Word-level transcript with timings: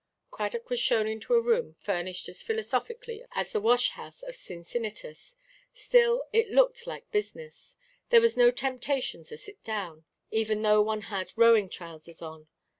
Cradock 0.31 0.71
was 0.71 0.79
shown 0.79 1.05
into 1.07 1.35
a 1.35 1.39
room 1.41 1.75
furnished 1.79 2.27
as 2.27 2.41
philosophically 2.41 3.23
as 3.33 3.51
the 3.51 3.61
wash–house 3.61 4.23
of 4.23 4.35
Cincinnatus; 4.35 5.35
still, 5.75 6.23
it 6.33 6.49
looked 6.49 6.87
like 6.87 7.11
business. 7.11 7.75
There 8.09 8.19
was 8.19 8.35
no 8.35 8.49
temptation 8.49 9.23
to 9.25 9.37
sit 9.37 9.63
down, 9.63 10.05
even 10.31 10.63
though 10.63 10.81
one 10.81 11.01
had 11.01 11.31
rowing–trousers 11.37 12.19
on. 12.19 12.47